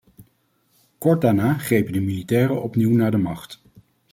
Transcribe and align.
Kort 0.97 1.21
daarna 1.21 1.53
grepen 1.57 1.93
de 1.93 1.99
militairen 2.01 2.63
opnieuw 2.63 2.95
naar 2.95 3.11
de 3.11 3.17
macht. 3.17 3.61